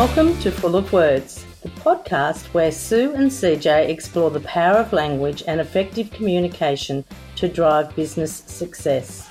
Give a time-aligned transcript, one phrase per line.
[0.00, 4.94] Welcome to Full of Words, the podcast where Sue and CJ explore the power of
[4.94, 7.04] language and effective communication
[7.36, 9.28] to drive business success.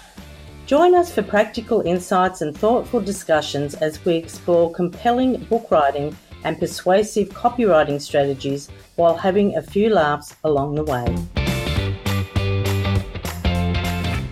[0.68, 6.60] Join us for practical insights and thoughtful discussions as we explore compelling book writing and
[6.60, 11.16] persuasive copywriting strategies while having a few laughs along the way.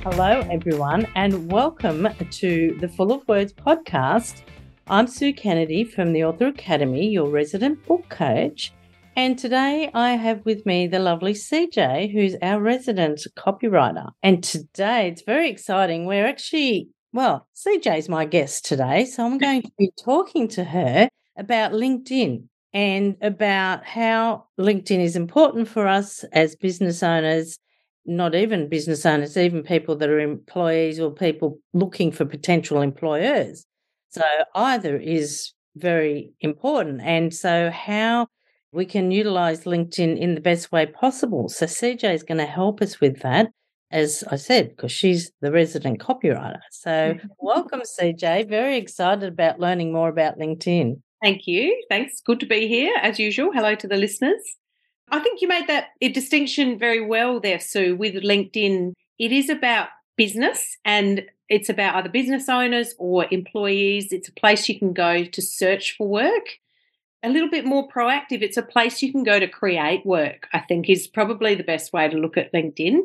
[0.03, 4.43] Hello, everyone, and welcome to the Full of Words podcast.
[4.89, 8.71] I'm Sue Kennedy from the Author Academy, your resident book coach.
[9.17, 14.11] And today I have with me the lovely CJ, who's our resident copywriter.
[14.23, 16.05] And today it's very exciting.
[16.05, 19.03] We're actually, well, CJ's my guest today.
[19.03, 25.17] So I'm going to be talking to her about LinkedIn and about how LinkedIn is
[25.17, 27.59] important for us as business owners,
[28.05, 33.65] not even business owners, even people that are employees or people looking for potential employers.
[34.09, 34.23] So
[34.55, 37.01] either is very important.
[37.01, 38.27] And so how
[38.71, 41.49] we can utilize LinkedIn in the best way possible.
[41.49, 43.47] So CJ is going to help us with that,
[43.91, 46.59] as I said, because she's the resident copywriter.
[46.71, 47.27] So mm-hmm.
[47.39, 48.49] welcome, CJ.
[48.49, 51.01] Very excited about learning more about LinkedIn.
[51.23, 51.83] Thank you.
[51.89, 52.21] Thanks.
[52.21, 53.51] Good to be here as usual.
[53.51, 54.41] Hello to the listeners.
[55.09, 58.91] I think you made that distinction very well there, Sue, with LinkedIn.
[59.17, 64.11] It is about business and it's about either business owners or employees.
[64.11, 66.59] It's a place you can go to search for work.
[67.23, 70.59] A little bit more proactive, it's a place you can go to create work, I
[70.59, 72.99] think is probably the best way to look at LinkedIn.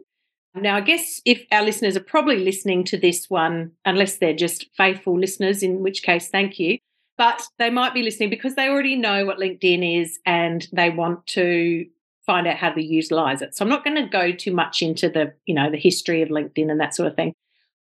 [0.55, 4.67] Now, I guess if our listeners are probably listening to this one, unless they're just
[4.77, 6.79] faithful listeners, in which case, thank you.
[7.17, 11.27] But they might be listening because they already know what LinkedIn is and they want
[11.29, 11.87] to
[12.27, 13.57] find out how to utilize it.
[13.57, 16.29] So I'm not going to go too much into the, you know, the history of
[16.29, 17.33] LinkedIn and that sort of thing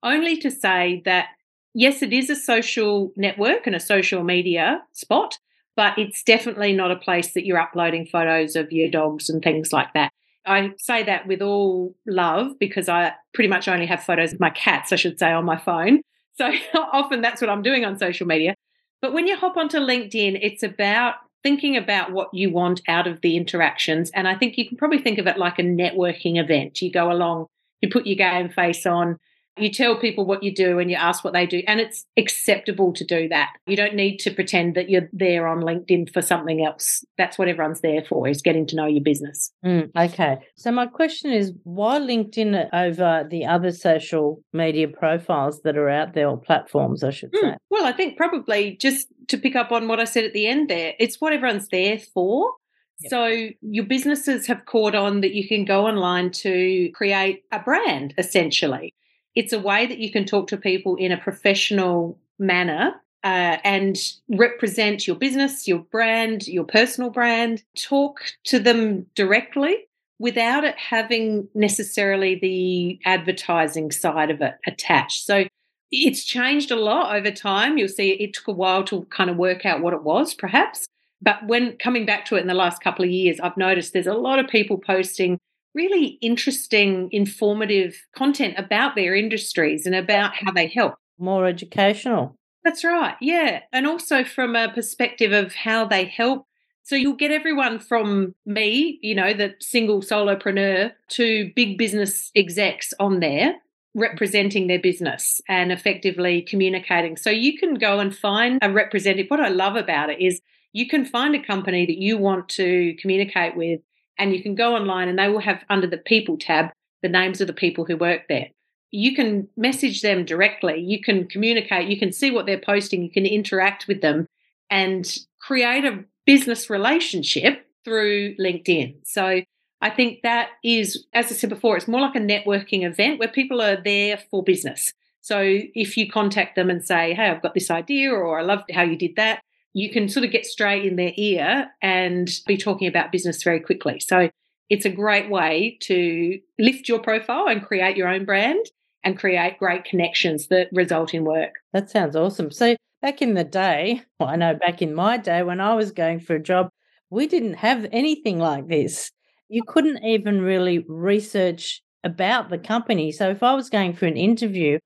[0.03, 1.29] only to say that
[1.75, 5.39] yes, it is a social network and a social media spot,
[5.77, 9.73] but it's definitely not a place that you're uploading photos of your dogs and things
[9.73, 10.13] like that.
[10.47, 14.51] I say that with all love because I pretty much only have photos of my
[14.51, 16.03] cats, I should say, on my phone.
[16.39, 18.55] So often that's what I'm doing on social media.
[19.03, 23.21] But when you hop onto LinkedIn, it's about thinking about what you want out of
[23.21, 24.11] the interactions.
[24.15, 26.81] And I think you can probably think of it like a networking event.
[26.81, 27.47] You go along,
[27.83, 29.19] you put your game face on,
[29.63, 32.93] you tell people what you do and you ask what they do, and it's acceptable
[32.95, 33.51] to do that.
[33.67, 37.05] You don't need to pretend that you're there on LinkedIn for something else.
[37.19, 39.53] That's what everyone's there for, is getting to know your business.
[39.65, 40.39] Mm, okay.
[40.57, 46.15] So, my question is why LinkedIn over the other social media profiles that are out
[46.15, 47.49] there, or platforms, I should say?
[47.49, 50.47] Mm, well, I think probably just to pick up on what I said at the
[50.47, 52.53] end there, it's what everyone's there for.
[53.01, 53.11] Yep.
[53.11, 58.15] So your businesses have caught on that you can go online to create a brand
[58.19, 58.95] essentially.
[59.35, 63.97] It's a way that you can talk to people in a professional manner uh, and
[64.29, 69.77] represent your business, your brand, your personal brand, talk to them directly
[70.19, 75.25] without it having necessarily the advertising side of it attached.
[75.25, 75.45] So
[75.91, 77.79] it's changed a lot over time.
[77.79, 80.87] You'll see it took a while to kind of work out what it was, perhaps.
[81.23, 84.07] But when coming back to it in the last couple of years, I've noticed there's
[84.07, 85.39] a lot of people posting
[85.75, 90.95] really interesting, informative content about their industries and about how they help.
[91.19, 92.37] More educational.
[92.65, 93.17] That's right.
[93.21, 93.61] Yeah.
[93.73, 96.47] And also from a perspective of how they help.
[96.83, 102.93] So you'll get everyone from me, you know, the single solopreneur, to big business execs
[102.99, 103.55] on there
[103.95, 107.17] representing their business and effectively communicating.
[107.17, 109.27] So you can go and find a representative.
[109.29, 110.41] What I love about it is
[110.73, 113.81] you can find a company that you want to communicate with
[114.21, 116.67] and you can go online and they will have under the people tab
[117.03, 118.49] the names of the people who work there.
[118.93, 123.11] You can message them directly, you can communicate, you can see what they're posting, you
[123.11, 124.27] can interact with them
[124.69, 128.97] and create a business relationship through LinkedIn.
[129.05, 129.43] So
[129.81, 133.29] I think that is, as I said before, it's more like a networking event where
[133.29, 134.93] people are there for business.
[135.23, 138.63] So if you contact them and say, Hey, I've got this idea, or I love
[138.73, 142.57] how you did that, you can sort of get straight in their ear and be
[142.57, 144.01] talking about business very quickly.
[144.01, 144.31] So
[144.69, 148.65] it's a great way to lift your profile and create your own brand
[149.03, 151.55] and create great connections that result in work.
[151.73, 152.51] That sounds awesome.
[152.51, 155.91] So back in the day, well, I know back in my day when I was
[155.91, 156.69] going for a job,
[157.11, 159.11] we didn't have anything like this.
[159.49, 163.11] You couldn't even really research about the company.
[163.11, 164.79] So if I was going for an interview,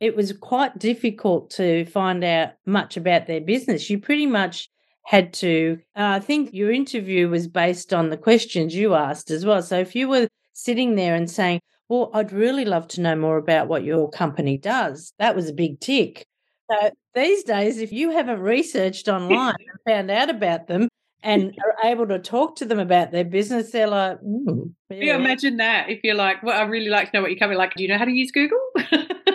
[0.00, 3.90] it was quite difficult to find out much about their business.
[3.90, 4.68] You pretty much
[5.04, 9.44] had to, uh, I think your interview was based on the questions you asked as
[9.44, 9.62] well.
[9.62, 13.36] So if you were sitting there and saying, well, I'd really love to know more
[13.36, 16.24] about what your company does, that was a big tick.
[16.70, 20.88] So these days, if you haven't researched online and found out about them
[21.22, 24.96] and are able to talk to them about their business, they're like, mm, yeah.
[24.96, 25.16] yeah.
[25.16, 25.90] imagine that.
[25.90, 27.58] If you're like, well, I really like to know what you're coming.
[27.58, 28.60] Like, do you know how to use Google?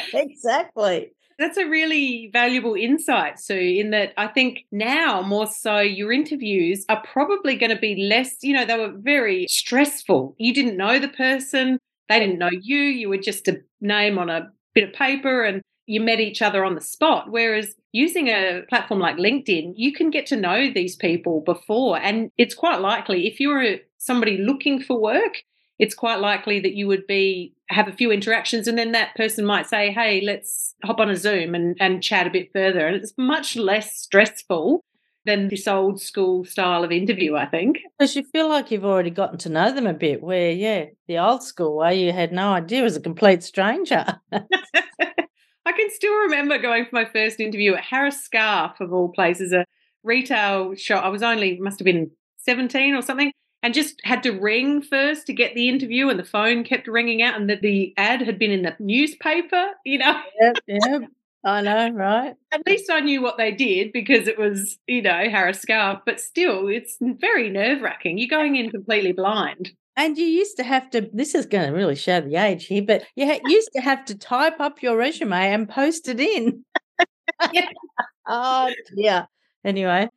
[0.14, 1.12] exactly.
[1.38, 6.84] That's a really valuable insight, Sue, in that I think now more so your interviews
[6.88, 10.36] are probably going to be less, you know, they were very stressful.
[10.38, 11.78] You didn't know the person,
[12.08, 15.62] they didn't know you, you were just a name on a bit of paper and
[15.86, 17.30] you met each other on the spot.
[17.30, 21.98] Whereas using a platform like LinkedIn, you can get to know these people before.
[21.98, 25.42] And it's quite likely if you're somebody looking for work,
[25.78, 29.44] it's quite likely that you would be have a few interactions and then that person
[29.44, 32.86] might say, Hey, let's hop on a Zoom and, and chat a bit further.
[32.86, 34.84] And it's much less stressful
[35.24, 37.78] than this old school style of interview, I think.
[37.98, 41.18] Because you feel like you've already gotten to know them a bit, where, yeah, the
[41.18, 44.04] old school way you had no idea was a complete stranger.
[44.32, 49.52] I can still remember going for my first interview at Harris Scarfe, of all places,
[49.52, 49.64] a
[50.02, 51.04] retail shop.
[51.04, 55.26] I was only, must have been 17 or something, and just had to ring first
[55.26, 58.38] to get the interview, and the phone kept ringing out, and that the ad had
[58.38, 60.20] been in the newspaper, you know?
[60.40, 61.02] Yep, yep.
[61.44, 62.34] I know, right?
[62.52, 66.20] At least I knew what they did because it was, you know, Harris Scarfe, but
[66.20, 68.18] still, it's very nerve wracking.
[68.18, 69.72] You're going in completely blind.
[69.96, 72.82] And you used to have to, this is going to really show the age here,
[72.82, 76.64] but you used to have to type up your resume and post it in.
[77.52, 77.68] yeah.
[78.26, 79.26] oh, yeah.
[79.64, 80.08] Anyway,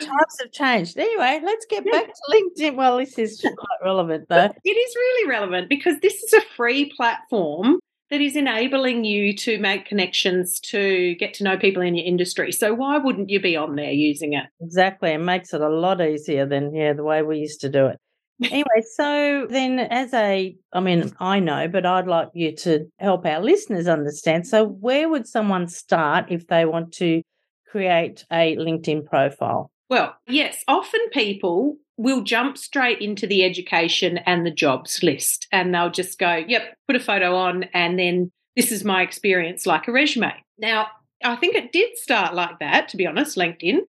[0.00, 0.98] times have changed.
[0.98, 2.76] Anyway, let's get back to LinkedIn.
[2.76, 4.50] Well, this is quite relevant, though.
[4.64, 7.78] It is really relevant because this is a free platform
[8.10, 12.52] that is enabling you to make connections to get to know people in your industry.
[12.52, 14.44] So why wouldn't you be on there using it?
[14.60, 15.10] Exactly.
[15.10, 17.98] It makes it a lot easier than yeah, the way we used to do it
[18.42, 23.26] anyway, so then as a, I mean, I know, but I'd like you to help
[23.26, 24.46] our listeners understand.
[24.46, 27.22] So, where would someone start if they want to
[27.68, 29.70] create a LinkedIn profile?
[29.90, 35.74] Well, yes, often people will jump straight into the education and the jobs list and
[35.74, 39.86] they'll just go, yep, put a photo on, and then this is my experience like
[39.86, 40.32] a resume.
[40.58, 40.88] Now,
[41.22, 43.80] I think it did start like that, to be honest, LinkedIn,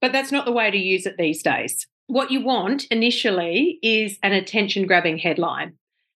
[0.00, 4.18] but that's not the way to use it these days what you want initially is
[4.24, 5.74] an attention grabbing headline.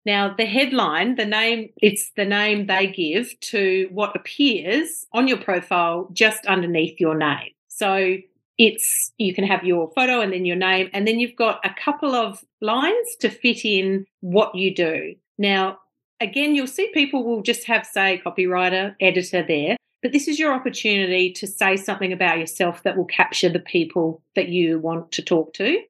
[0.06, 5.38] Now, the headline, the name, it's the name they give to what appears on your
[5.38, 7.50] profile just underneath your name.
[7.69, 8.19] So
[8.60, 11.74] it's, you can have your photo and then your name, and then you've got a
[11.82, 15.14] couple of lines to fit in what you do.
[15.38, 15.78] Now,
[16.20, 20.52] again, you'll see people will just have, say, copywriter, editor there, but this is your
[20.52, 25.22] opportunity to say something about yourself that will capture the people that you want to
[25.22, 25.80] talk to.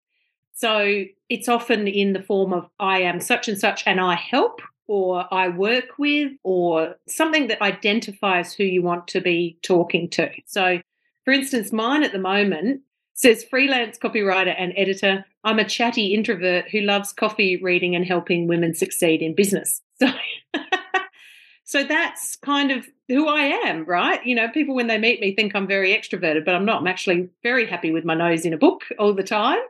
[0.54, 4.62] So it's often in the form of I am such and such and I help
[4.86, 10.30] or I work with or something that identifies who you want to be talking to.
[10.46, 10.80] So,
[11.24, 12.82] for instance, mine at the moment
[13.14, 15.24] says freelance copywriter and editor.
[15.44, 19.82] I'm a chatty introvert who loves coffee, reading, and helping women succeed in business.
[20.00, 20.08] So,
[21.70, 24.18] So that's kind of who I am, right?
[24.26, 26.80] You know, people when they meet me think I'm very extroverted, but I'm not.
[26.80, 29.60] I'm actually very happy with my nose in a book all the time.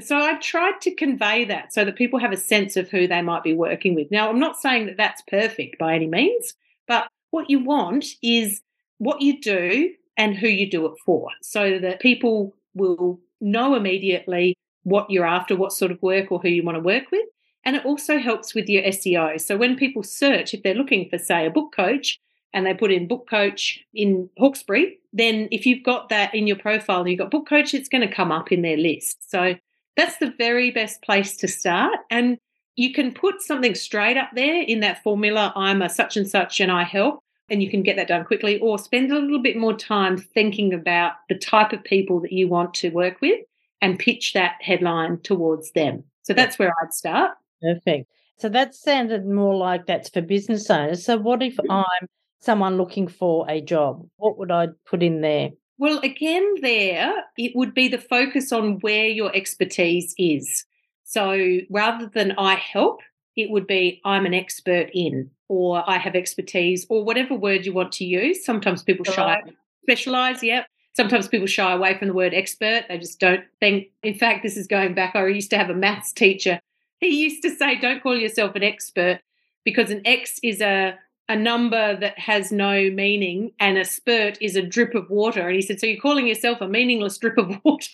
[0.00, 3.20] So I've tried to convey that so that people have a sense of who they
[3.20, 4.10] might be working with.
[4.10, 6.54] Now, I'm not saying that that's perfect by any means,
[6.88, 8.62] but what you want is
[8.96, 14.54] what you do and who you do it for so that people will know immediately
[14.84, 17.26] what you're after, what sort of work or who you want to work with.
[17.64, 19.40] And it also helps with your SEO.
[19.40, 22.18] So when people search, if they're looking for, say, a book coach
[22.52, 26.56] and they put in book coach in Hawkesbury, then if you've got that in your
[26.56, 29.30] profile you've got book coach, it's going to come up in their list.
[29.30, 29.54] So
[29.96, 31.98] that's the very best place to start.
[32.10, 32.38] And
[32.76, 36.60] you can put something straight up there in that formula I'm a such and such
[36.60, 37.22] and I help.
[37.52, 40.74] And you can get that done quickly, or spend a little bit more time thinking
[40.74, 43.40] about the type of people that you want to work with
[43.80, 46.02] and pitch that headline towards them.
[46.22, 47.32] So that's where I'd start.
[47.60, 48.08] Perfect.
[48.38, 51.04] So that sounded more like that's for business owners.
[51.04, 51.60] So what if.
[51.70, 52.08] I'm
[52.40, 54.04] someone looking for a job?
[54.16, 55.50] What would I put in there?
[55.78, 60.64] Well, again, there it would be the focus on where your expertise is.
[61.04, 63.00] So rather than I help,
[63.36, 67.72] it would be I'm an expert in, or I have expertise, or whatever word you
[67.72, 68.44] want to use.
[68.44, 69.40] Sometimes people shy,
[69.82, 70.66] specialize, yep.
[70.94, 72.84] Sometimes people shy away from the word expert.
[72.88, 73.88] They just don't think.
[74.02, 75.16] In fact, this is going back.
[75.16, 76.60] I used to have a maths teacher
[77.02, 79.20] he used to say, don't call yourself an expert
[79.64, 80.96] because an X is a,
[81.28, 85.46] a number that has no meaning and a spurt is a drip of water.
[85.46, 87.88] And he said, so you're calling yourself a meaningless drip of water.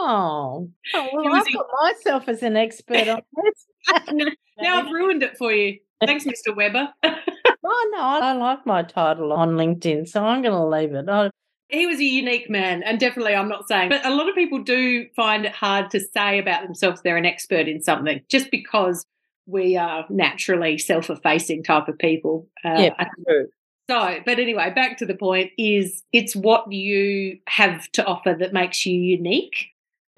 [0.00, 4.34] Oh, oh well, I put myself as an expert on this.
[4.60, 5.78] now I've ruined it for you.
[6.04, 6.54] Thanks, Mr.
[6.54, 6.88] Weber.
[7.02, 11.08] Oh, no, I like my title on LinkedIn, so I'm going to leave it.
[11.08, 11.30] I,
[11.68, 14.62] he was a unique man, and definitely I'm not saying, but a lot of people
[14.62, 19.04] do find it hard to say about themselves they're an expert in something just because
[19.46, 22.48] we are naturally self-effacing type of people.
[22.64, 23.48] Uh, yeah, true.
[23.90, 28.52] So, but anyway, back to the point is it's what you have to offer that
[28.52, 29.66] makes you unique.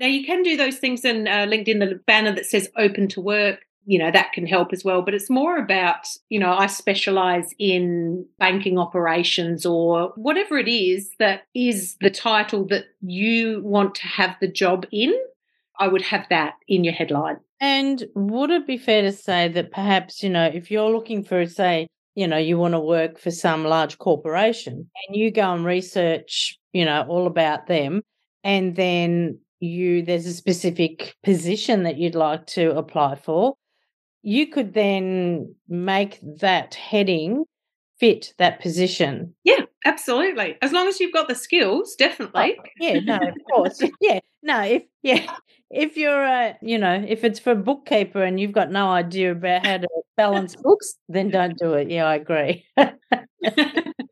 [0.03, 3.21] Now, you can do those things in uh, LinkedIn, the banner that says open to
[3.21, 5.01] work, you know, that can help as well.
[5.01, 11.13] But it's more about, you know, I specialize in banking operations or whatever it is
[11.21, 15.15] that is the title that you want to have the job in.
[15.79, 17.37] I would have that in your headline.
[17.61, 21.47] And would it be fair to say that perhaps, you know, if you're looking for,
[21.47, 25.65] say, you know, you want to work for some large corporation and you go and
[25.65, 28.03] research, you know, all about them,
[28.43, 33.55] and then you there's a specific position that you'd like to apply for,
[34.23, 37.45] you could then make that heading
[37.99, 39.35] fit that position.
[39.45, 40.57] Yeah, absolutely.
[40.61, 42.57] As long as you've got the skills, oh, definitely.
[42.59, 43.81] Oh, yeah, no, of course.
[44.01, 45.37] yeah, no, if yeah,
[45.71, 49.33] if you're a, you know, if it's for a bookkeeper and you've got no idea
[49.33, 51.91] about how to balance books, then don't do it.
[51.91, 52.65] Yeah, I agree.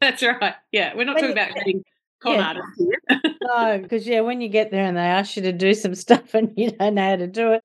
[0.00, 0.54] That's right.
[0.73, 1.83] Yeah, we're not talking about getting
[2.22, 2.48] con yeah.
[2.48, 3.00] artists here.
[3.10, 5.94] Oh, no, because yeah, when you get there and they ask you to do some
[6.04, 7.62] stuff and you don't know how to do it,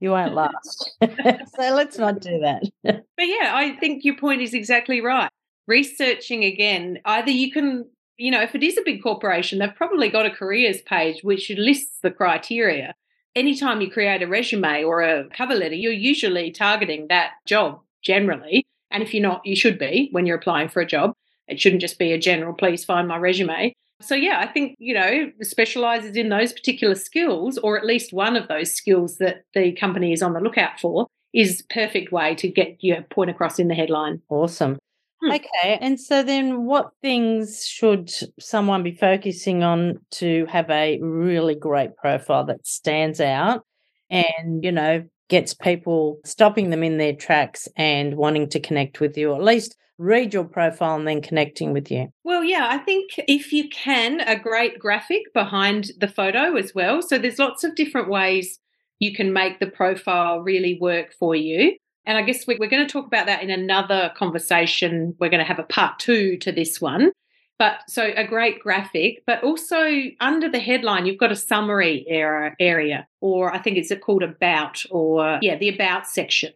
[0.00, 0.96] you won't last.
[1.02, 2.62] so let's not do that.
[2.82, 5.30] but yeah, I think your point is exactly right
[5.68, 7.84] researching again, either you can,
[8.16, 11.50] you know, if it is a big corporation, they've probably got a careers page which
[11.50, 12.94] lists the criteria.
[13.36, 18.66] Anytime you create a resume or a cover letter, you're usually targeting that job generally.
[18.90, 21.12] And if you're not, you should be when you're applying for a job.
[21.46, 23.74] It shouldn't just be a general, please find my resume.
[24.00, 28.36] So, yeah, I think, you know, specializes in those particular skills, or at least one
[28.36, 32.48] of those skills that the company is on the lookout for, is perfect way to
[32.48, 34.22] get your point across in the headline.
[34.28, 34.78] Awesome.
[35.20, 35.32] Hmm.
[35.32, 35.78] Okay.
[35.80, 41.96] And so then what things should someone be focusing on to have a really great
[41.96, 43.64] profile that stands out
[44.10, 49.18] and, you know, gets people stopping them in their tracks and wanting to connect with
[49.18, 52.08] you, or at least read your profile and then connecting with you?
[52.24, 57.02] Well, yeah, I think if you can, a great graphic behind the photo as well.
[57.02, 58.58] So there's lots of different ways
[59.00, 61.76] you can make the profile really work for you.
[62.06, 65.14] And I guess we're, going to talk about that in another conversation.
[65.20, 67.12] We're going to have a part two to this one.
[67.58, 69.90] But so a great graphic, but also
[70.20, 74.84] under the headline, you've got a summary area, area, or I think it's called about,
[74.90, 76.52] or yeah, the about section.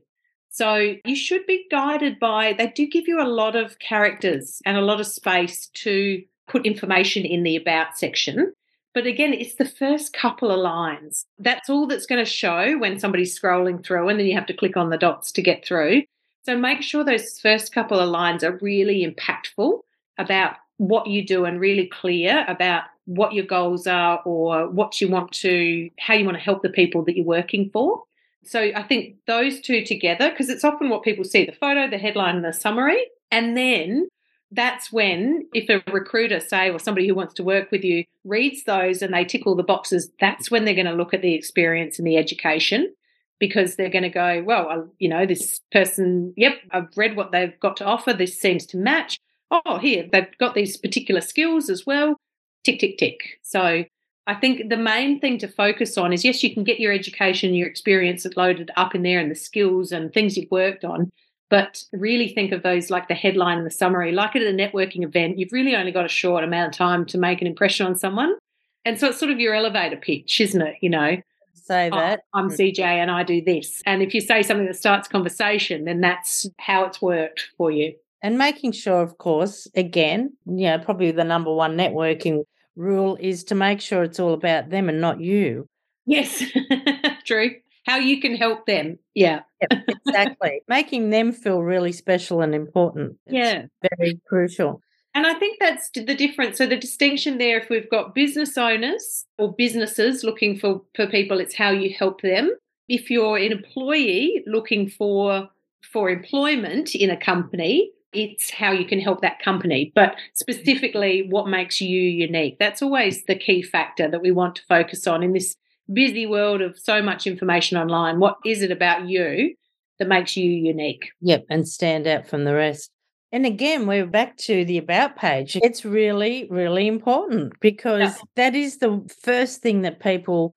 [0.52, 4.76] So you should be guided by, they do give you a lot of characters and
[4.76, 8.52] a lot of space to put information in the about section.
[8.92, 11.24] But again, it's the first couple of lines.
[11.38, 14.54] That's all that's going to show when somebody's scrolling through, and then you have to
[14.54, 16.02] click on the dots to get through.
[16.44, 19.78] So make sure those first couple of lines are really impactful
[20.18, 25.08] about what you do and really clear about what your goals are or what you
[25.08, 28.02] want to, how you want to help the people that you're working for.
[28.44, 31.98] So I think those two together, because it's often what people see the photo, the
[31.98, 33.06] headline, and the summary.
[33.30, 34.08] And then
[34.50, 38.64] that's when, if a recruiter, say, or somebody who wants to work with you reads
[38.64, 41.34] those and they tick all the boxes, that's when they're going to look at the
[41.34, 42.92] experience and the education
[43.38, 47.32] because they're going to go, well, I, you know, this person, yep, I've read what
[47.32, 48.12] they've got to offer.
[48.12, 49.18] This seems to match.
[49.50, 52.16] Oh, here, they've got these particular skills as well.
[52.62, 53.40] Tick, tick, tick.
[53.42, 53.84] So
[54.26, 57.54] I think the main thing to focus on is yes, you can get your education,
[57.54, 61.10] your experience loaded up in there and the skills and things you've worked on.
[61.50, 64.12] But really think of those like the headline and the summary.
[64.12, 67.18] Like at a networking event, you've really only got a short amount of time to
[67.18, 68.36] make an impression on someone.
[68.84, 70.76] And so it's sort of your elevator pitch, isn't it?
[70.80, 71.16] You know,
[71.54, 72.56] say that oh, I'm mm.
[72.56, 73.82] CJ and I do this.
[73.86, 77.94] And if you say something that starts conversation, then that's how it's worked for you.
[78.22, 82.44] And making sure, of course, again, you know, probably the number one networking
[82.76, 85.66] rule is to make sure it's all about them and not you.
[86.06, 86.42] Yes,
[87.24, 87.52] true
[87.84, 88.98] how you can help them.
[89.14, 89.40] Yeah.
[89.60, 90.62] Yep, exactly.
[90.68, 93.16] Making them feel really special and important.
[93.26, 93.66] Yeah.
[93.98, 94.80] Very crucial.
[95.14, 96.56] And I think that's the difference.
[96.58, 101.38] So the distinction there, if we've got business owners or businesses looking for, for people,
[101.38, 102.50] it's how you help them.
[102.88, 105.48] If you're an employee looking for
[105.92, 109.92] for employment in a company, it's how you can help that company.
[109.94, 112.58] But specifically what makes you unique.
[112.58, 115.56] That's always the key factor that we want to focus on in this
[115.92, 119.54] busy world of so much information online, what is it about you
[119.98, 121.10] that makes you unique?
[121.20, 122.90] Yep, and stand out from the rest.
[123.30, 125.56] And again, we're back to the about page.
[125.62, 128.22] It's really, really important because yeah.
[128.36, 130.54] that is the first thing that people,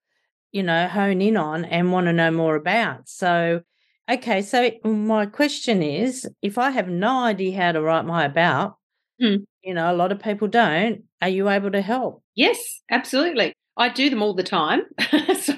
[0.52, 3.08] you know, hone in on and want to know more about.
[3.08, 3.62] So
[4.10, 8.78] Okay, so my question is if I have no idea how to write my about,
[9.20, 9.38] Hmm.
[9.64, 12.22] you know, a lot of people don't, are you able to help?
[12.36, 13.54] Yes, absolutely.
[13.78, 14.82] I do them all the time.
[15.40, 15.54] so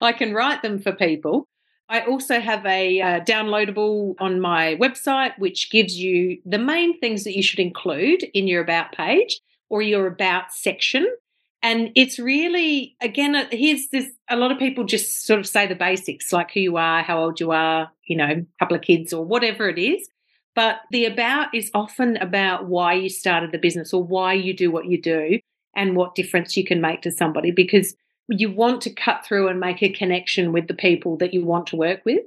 [0.00, 1.48] I can write them for people.
[1.88, 7.24] I also have a uh, downloadable on my website, which gives you the main things
[7.24, 11.06] that you should include in your About page or your About section.
[11.64, 15.66] And it's really, again, uh, here's this a lot of people just sort of say
[15.66, 19.14] the basics like who you are, how old you are, you know, couple of kids
[19.14, 20.06] or whatever it is.
[20.54, 24.70] But the about is often about why you started the business or why you do
[24.70, 25.40] what you do
[25.74, 27.96] and what difference you can make to somebody because
[28.28, 31.68] you want to cut through and make a connection with the people that you want
[31.68, 32.20] to work with.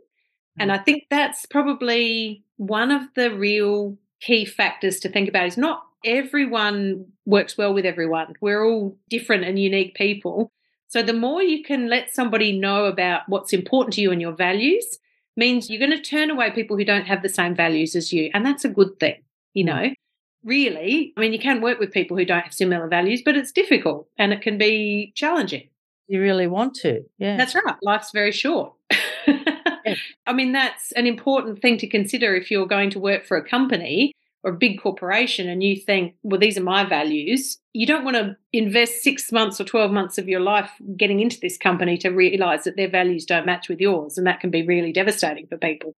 [0.60, 5.58] And I think that's probably one of the real key factors to think about is
[5.58, 8.34] not everyone works well with everyone.
[8.42, 10.52] We're all different and unique people.
[10.88, 14.32] So the more you can let somebody know about what's important to you and your
[14.32, 15.00] values
[15.36, 18.32] means you're going to turn away people who don't have the same values as you.
[18.34, 19.22] And that's a good thing,
[19.54, 19.68] you mm.
[19.68, 19.90] know.
[20.44, 23.52] Really, I mean, you can work with people who don't have similar values, but it's
[23.52, 25.68] difficult and it can be challenging.
[26.08, 27.04] You really want to.
[27.18, 27.36] Yeah.
[27.36, 27.76] That's right.
[27.82, 28.74] Life's very short.
[30.26, 33.44] I mean, that's an important thing to consider if you're going to work for a
[33.44, 34.14] company
[34.48, 37.60] or a big corporation and you think, well, these are my values.
[37.74, 41.38] You don't want to invest six months or 12 months of your life getting into
[41.42, 44.18] this company to realize that their values don't match with yours.
[44.18, 45.96] And that can be really devastating for people.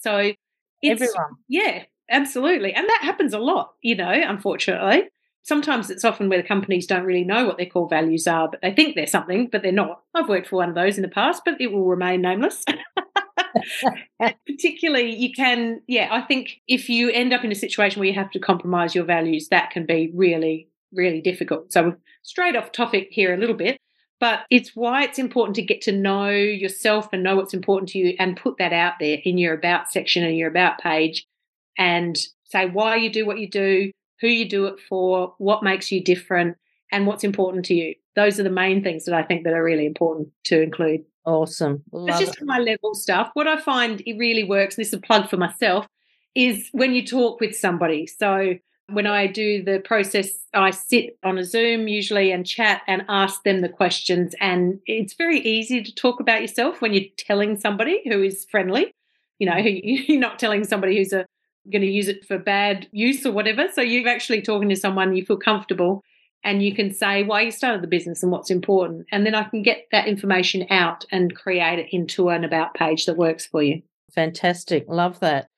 [0.00, 0.32] So,
[0.80, 1.36] it's, Everyone.
[1.48, 2.72] yeah, absolutely.
[2.72, 5.10] And that happens a lot, you know, unfortunately.
[5.42, 8.62] Sometimes it's often where the companies don't really know what their core values are, but
[8.62, 10.00] they think they're something, but they're not.
[10.14, 12.64] I've worked for one of those in the past, but it will remain nameless.
[14.46, 18.14] Particularly, you can, yeah, I think if you end up in a situation where you
[18.14, 21.72] have to compromise your values, that can be really, really difficult.
[21.72, 23.78] So, straight off topic here a little bit,
[24.20, 27.98] but it's why it's important to get to know yourself and know what's important to
[27.98, 31.26] you and put that out there in your About section and your About page
[31.76, 35.90] and say why you do what you do, who you do it for, what makes
[35.90, 36.56] you different,
[36.92, 37.94] and what's important to you.
[38.14, 41.04] Those are the main things that I think that are really important to include.
[41.24, 41.82] Awesome.
[41.92, 43.30] Love It's just high level stuff.
[43.34, 45.86] What I find it really works, and this is a plug for myself,
[46.34, 48.06] is when you talk with somebody.
[48.06, 48.54] So
[48.90, 53.42] when I do the process, I sit on a Zoom usually and chat and ask
[53.44, 54.34] them the questions.
[54.40, 58.94] And it's very easy to talk about yourself when you're telling somebody who is friendly.
[59.38, 62.38] You know, who you're not telling somebody who's uh, a going to use it for
[62.38, 63.68] bad use or whatever.
[63.72, 66.02] So you're actually talking to someone you feel comfortable
[66.44, 69.06] and you can say why you started the business and what's important.
[69.12, 73.06] And then I can get that information out and create it into an about page
[73.06, 73.82] that works for you.
[74.14, 74.84] Fantastic.
[74.88, 75.48] Love that.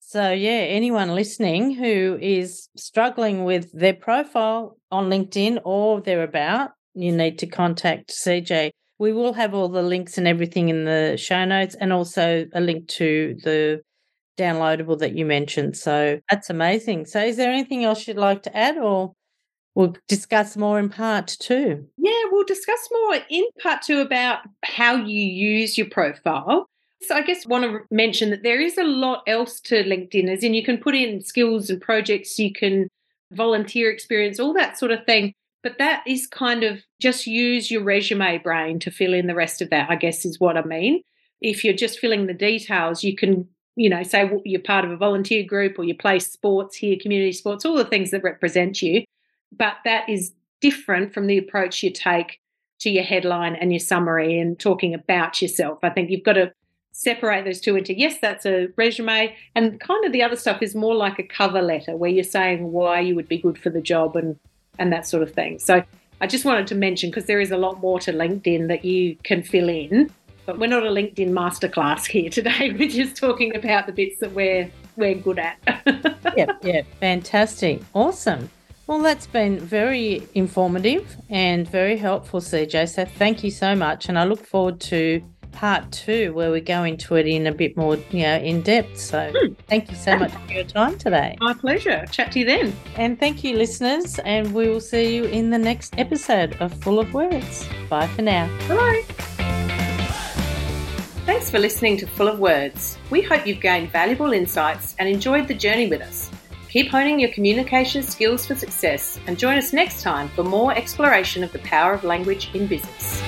[0.00, 7.12] So, yeah, anyone listening who is struggling with their profile on LinkedIn or thereabout, you
[7.12, 8.70] need to contact CJ.
[8.98, 12.60] We will have all the links and everything in the show notes and also a
[12.60, 13.82] link to the
[14.36, 15.76] downloadable that you mentioned.
[15.76, 17.06] So that's amazing.
[17.06, 19.12] So, is there anything else you'd like to add or
[19.74, 21.86] we'll discuss more in part two?
[21.96, 26.66] Yeah, we'll discuss more in part two about how you use your profile.
[27.02, 30.44] So I guess want to mention that there is a lot else to LinkedIn, as
[30.44, 32.88] in you can put in skills and projects, you can
[33.32, 35.32] volunteer experience, all that sort of thing.
[35.62, 39.60] But that is kind of just use your resume brain to fill in the rest
[39.60, 41.02] of that, I guess is what I mean.
[41.40, 44.96] If you're just filling the details, you can, you know, say you're part of a
[44.96, 49.04] volunteer group or you play sports here, community sports, all the things that represent you.
[49.56, 52.40] But that is different from the approach you take
[52.80, 55.78] to your headline and your summary and talking about yourself.
[55.82, 56.52] I think you've got to
[56.92, 60.74] separate those two into yes, that's a resume, and kind of the other stuff is
[60.74, 63.80] more like a cover letter where you're saying why you would be good for the
[63.80, 64.38] job and
[64.78, 65.58] and that sort of thing.
[65.58, 65.82] So
[66.20, 69.16] I just wanted to mention because there is a lot more to LinkedIn that you
[69.24, 70.10] can fill in.
[70.46, 72.70] But we're not a LinkedIn masterclass here today.
[72.78, 75.58] We're just talking about the bits that we're we're good at.
[76.36, 77.82] yeah, yeah, Fantastic.
[77.94, 78.50] Awesome.
[78.90, 82.88] Well, that's been very informative and very helpful, CJ.
[82.88, 84.08] So thank you so much.
[84.08, 85.22] And I look forward to
[85.52, 88.98] part two where we go into it in a bit more, you know, in depth.
[88.98, 89.52] So Hmm.
[89.68, 91.36] thank you so much for your time today.
[91.40, 92.04] My pleasure.
[92.10, 92.72] Chat to you then.
[92.96, 94.18] And thank you, listeners.
[94.24, 97.68] And we will see you in the next episode of Full of Words.
[97.88, 98.48] Bye for now.
[98.68, 99.04] Bye.
[101.26, 102.98] Thanks for listening to Full of Words.
[103.10, 106.28] We hope you've gained valuable insights and enjoyed the journey with us.
[106.70, 111.42] Keep honing your communication skills for success and join us next time for more exploration
[111.42, 113.20] of the power of language in business.